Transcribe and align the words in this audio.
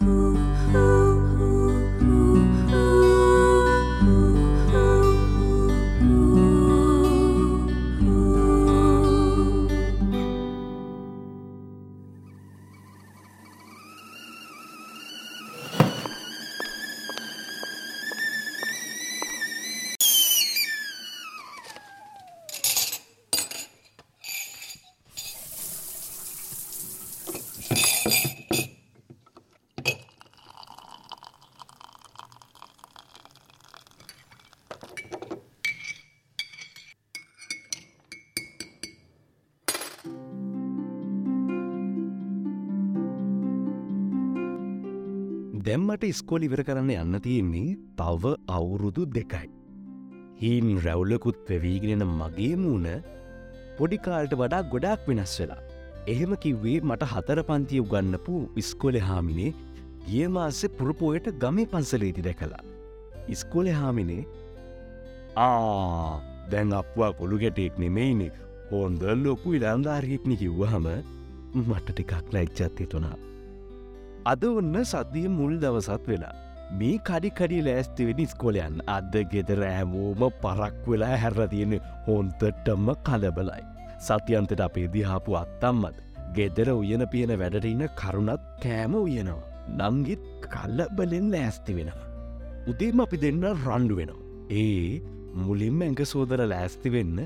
Who? 0.00 0.25
දැම්මට 45.66 46.04
ස්කෝල 46.16 46.44
ඉවර 46.46 46.60
කරන්න 46.66 46.90
යන්න 46.94 47.18
තියෙන්නේ 47.22 47.70
තව 48.00 48.32
අවුරුදු 48.56 49.04
දෙකයි. 49.14 49.48
හීන් 50.40 50.68
රැව්ලකුත් 50.84 51.40
පැවීගෙනෙන 51.48 52.04
මගේ 52.18 52.52
මූුණ 52.60 52.86
පොඩිකාල්ට 53.78 54.36
වඩා 54.42 54.62
ගොඩාක් 54.74 55.08
වෙනස් 55.08 55.34
වෙලා. 55.40 55.58
එහෙම 56.12 56.36
කිව්වේ 56.44 56.76
මට 56.88 57.10
හතර 57.12 57.42
පන්තිය 57.50 57.82
උගන්නපු 57.84 58.44
ඉස්කොලෙ 58.62 59.02
හාමිනේ 59.08 59.50
ගිය 60.06 60.30
මාසේ 60.36 60.72
පුරපෝයට 60.78 61.28
ගමේ 61.42 61.68
පන්සලේති 61.74 62.26
දැකලා. 62.28 62.62
ඉස්කොලෙ 63.34 63.76
හාමිනේ 63.80 64.22
ආ 65.46 66.22
දැන් 66.52 66.80
අපවා 66.82 67.12
කොළු 67.20 67.42
ගැටෙක් 67.44 67.84
නෙමෙයිනේ 67.84 68.34
හෝන්ද 68.70 69.02
ලොකු 69.24 69.58
ඉලාන්ධාරයෙක්නි 69.58 70.42
කිව්වහම 70.42 70.92
මට 71.68 71.88
ටිකක් 71.90 72.36
ලයිච්චත්තේ 72.36 72.92
තුනා. 72.94 73.16
අද 74.30 74.44
ඔන්න 74.48 74.76
සතිය 74.90 75.28
මුල් 75.38 75.54
දවසත් 75.62 76.06
වෙලා. 76.10 76.34
මේ 76.78 76.98
කඩිකඩි 77.08 77.58
ලෑස්තිවෙනි 77.66 78.24
ස්කොලයන් 78.32 78.80
අද 78.94 79.12
ගෙදර 79.32 79.60
ඇමෝම 79.66 80.22
පරක් 80.42 80.88
වෙලා 80.92 81.18
හැරල 81.24 81.42
තියෙන 81.52 81.74
හොන්තටම 82.06 82.88
කලබලයි. 83.08 83.62
සතියන්තට 84.06 84.62
අපේ 84.66 84.88
දිහාපු 84.94 85.36
අත්තම්මත් 85.42 86.00
ගෙදර 86.38 86.70
උයන 86.72 87.04
පියන 87.12 87.32
වැඩටඉන්න 87.42 87.84
කරුණත් 88.00 88.48
කෑම 88.64 88.96
උයනවා. 89.02 89.44
නංගිත් 89.80 90.26
කල්ලබලෙන් 90.54 91.30
ලෑස්ති 91.34 91.78
වෙනවා. 91.78 92.10
උදේම 92.70 93.04
අපි 93.06 93.22
දෙන්න 93.24 93.46
රණ්ඩු 93.52 94.00
වෙනවා. 94.00 94.26
ඒ 94.62 95.00
මුලින්ම 95.44 95.80
ඇඟ 95.86 96.04
සෝදර 96.14 96.42
ලෑස්ති 96.54 96.94
වෙන්න 96.96 97.22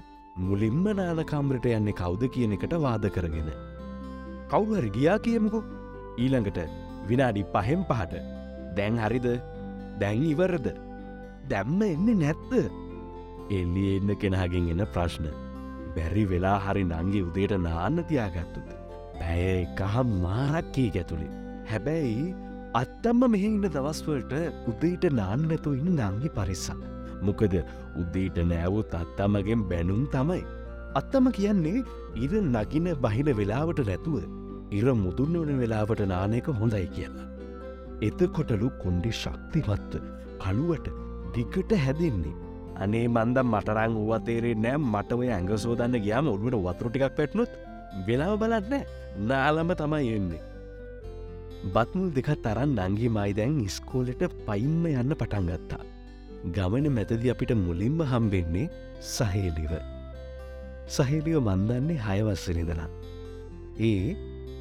මුලින්ම 0.49 0.85
නානකම්රට 1.01 1.73
යන්නේ 1.73 1.99
කවුද 2.03 2.29
කියන 2.37 2.55
එකට 2.59 2.79
වාද 2.87 3.11
කරගෙන. 3.17 3.51
කවුහර 4.53 4.87
ගියා 4.99 5.19
කියමුකු 5.27 5.65
ඊළඟට 6.23 6.90
විනාඩි 7.11 7.45
පහෙම් 7.55 7.83
පහට. 7.91 8.23
දැන් 8.77 8.99
හරිද? 9.05 9.29
දැන් 10.01 10.25
ඉවරද? 10.33 10.67
දැම්ම 11.51 11.81
එන්නේ 11.93 12.21
නැත්ත 12.23 12.53
එල්ලි 13.59 13.87
එන්න 13.95 14.11
කෙනහගෙන් 14.23 14.71
එන්න 14.75 14.85
ප්‍රශ්න. 14.95 15.27
බැරි 15.95 16.25
වෙලා 16.33 16.59
හරි 16.67 16.85
නංගේ 16.91 17.25
උදේට 17.29 17.55
නාන්න 17.67 17.99
තියාගත්තු 18.11 18.61
පැය 19.21 19.43
එකහම් 19.65 20.09
මාරක්කී 20.25 20.89
ඇතුළේ 20.93 21.33
හැබැයි 21.71 22.29
අත්තම්ම 22.81 23.23
මෙහ 23.33 23.43
ඉන්න 23.49 23.67
දවස්වලට 23.67 24.35
උදේට 24.71 25.05
නාන්නැතු 25.19 25.75
ඉන්න 25.81 26.01
නංගි 26.09 26.31
පරිස්සම්. 26.37 26.81
මොකද 27.27 27.55
උදේට 28.03 28.39
නෑවුත් 28.53 28.95
අත්තමගෙන් 29.03 29.67
බැනුම් 29.71 30.05
තමයි. 30.15 30.43
අත්තම 31.01 31.27
කියන්නේ 31.39 31.85
ඉර 32.25 32.33
නගින 32.45 32.87
බහින 33.05 33.29
වෙලාවට 33.41 33.83
නැතුව 33.89 34.17
ඉර 34.79 34.87
මුදුන්න 35.05 35.37
වන 35.41 35.61
වෙලාවට 35.63 36.03
නානයක 36.13 36.49
හොඳයි 36.61 36.87
කියලා. 36.97 37.27
එතකොටලු 38.09 38.69
කොන්්ඩි 38.83 39.11
ශක්තිමත්ව 39.23 40.05
කළුවට 40.43 40.87
දිකට 41.35 41.73
හැදෙන්නේ. 41.85 42.37
අනේ 42.83 43.07
මන්දම් 43.15 43.51
මටරං 43.55 43.97
වතේරේ 44.11 44.55
නෑ 44.65 44.79
මටව 44.85 45.21
ඇඟ 45.29 45.53
සෝදන්න 45.65 45.99
ගයාම 46.07 46.31
ඔළුවට 46.35 46.63
වතුරටිකක් 46.67 47.17
පැට්නොත් 47.19 47.59
වෙලාව 48.07 48.37
බලන්න 48.43 48.87
නාලම 49.29 49.75
තමයි 49.81 50.15
එන්නේ. 50.19 50.43
බත්මුල් 51.75 52.11
දෙක 52.17 52.31
තරන් 52.45 52.71
නංගි 52.79 53.09
මයිදැන් 53.17 53.61
ඉස්කෝලට 53.67 54.23
පයිම්ම 54.47 54.85
යන්න 54.93 55.19
පටන්ගත්තා. 55.21 55.83
ගමන 56.55 56.87
මැතදි 56.97 57.33
අපිට 57.33 57.53
මුලින්ම 57.67 57.99
හම්බෙන්නේ 58.11 58.71
සහේලිව. 59.15 59.73
සහේලියෝ 60.97 61.47
මන්දන්නේ 61.49 62.03
හයවස්සනිදලා. 62.07 62.91
ඒ 63.89 64.17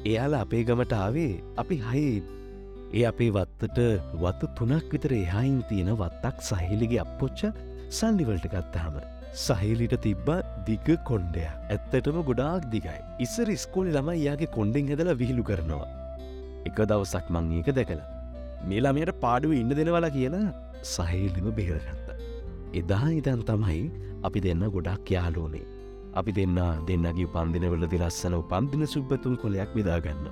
එයාල 0.08 0.34
අපේ 0.36 0.62
ගමට 0.68 0.94
ආවේ 0.98 1.32
අපි 1.62 1.76
හයේ 1.86 2.20
ඒ 2.98 3.02
අපේ 3.08 3.30
වත්තට 3.36 3.80
වත්ත 4.22 4.48
තුනක් 4.58 4.92
විතර 4.94 5.12
එහායින් 5.16 5.58
තියෙන 5.70 5.90
වත්තක් 6.02 6.46
සහිලිගේ 6.48 7.00
අපපොච්ච 7.02 7.40
සල්ලිවලට 7.98 8.46
ගත්තාම. 8.54 8.96
සහිලිට 9.42 9.96
තිබ්බ 10.06 10.28
දිග 10.68 10.88
කොන්්ඩය 11.10 11.42
ඇත්තටම 11.48 12.20
ගොඩාක් 12.28 12.64
දිගයි. 12.74 12.96
ඉස්සර 13.24 13.48
ස්කෝලි 13.64 13.92
ළම 13.96 14.08
යාගේ 14.26 14.52
කොන්්ඩෙන් 14.56 14.88
හැදල 14.92 15.12
විහිලු 15.22 15.44
කරනවා. 15.50 15.90
එක 16.68 16.80
දවසක් 16.90 17.26
මං 17.34 17.52
ඒක 17.58 17.68
දැකලා. 17.80 18.08
මේලාමයට 18.70 19.12
පාඩුව 19.24 19.52
ඉන්න 19.58 19.76
දෙනවලා 19.80 20.14
කියලා 20.16 20.46
සහහිලිම 20.94 21.52
බේරගත්ත. 21.60 22.08
එදා 22.80 23.06
ඉදන් 23.20 23.44
තමයි 23.52 23.84
අපි 24.28 24.46
දෙන්න 24.48 24.64
ගොඩක් 24.78 25.14
යාලෝනේ. 25.16 25.79
අපි 26.18 26.32
දෙන්න 26.38 26.58
දෙන්නගේ 26.88 27.26
පන්දිනවලදි 27.34 27.98
ලස්සන 28.02 28.34
පන්දින 28.52 28.84
සුබ්බතුන් 28.94 29.36
කොලයක් 29.42 29.70
විදාගන්න. 29.78 30.24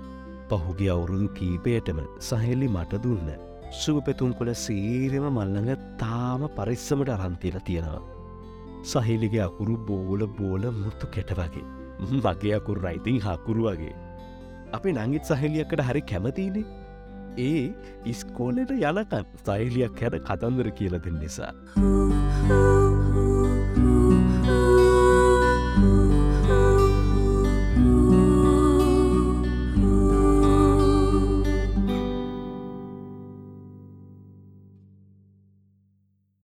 පහුගේ 0.50 0.91
අවුරුදු 0.94 1.28
කීපයටම 1.39 2.00
සහෙල්ලි 2.28 2.69
මට 2.77 3.03
දුන්න. 3.05 3.28
සුපපැතුම් 3.81 4.33
කොළ 4.38 4.53
සේරම 4.65 5.27
මල්ලඟ 5.37 5.71
තාම 6.03 6.43
පරිස්සමට 6.59 7.12
අරන්තිල 7.17 7.59
තියෙනවා. 7.69 8.03
සහිලිගේ 8.93 9.44
අකුරු 9.49 9.77
බෝල 9.88 10.27
බෝල 10.38 10.65
මුත්තු 10.83 11.12
කෙට 11.17 11.33
වගේ. 11.41 11.67
මගේ 12.25 12.55
අකුරු 12.59 12.84
රයිතින් 12.87 13.21
හකුරු 13.27 13.69
වගේ. 13.69 13.94
අපි 14.77 14.97
නංගිත් 14.97 15.31
සහෙලියකට 15.31 15.84
හරි 15.91 16.03
කැමතිනේ. 16.12 16.67
ඒ 17.49 17.65
ඉස්කෝලට 18.12 18.75
යනකන් 18.78 19.28
සයිලියක් 19.47 20.03
හැර 20.03 20.19
කතන්දර 20.31 20.71
කියල 20.81 20.99
දෙන්න 21.05 21.22
නිසා. 21.25 21.53